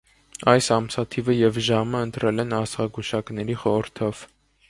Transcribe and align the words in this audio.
Այս 0.53 0.69
ամսաթիվը 0.75 1.35
և 1.39 1.59
ժամը 1.67 2.01
ընտրել 2.07 2.45
են 2.45 2.57
աստղագուշակների 2.61 3.61
խորհրդով։ 3.65 4.27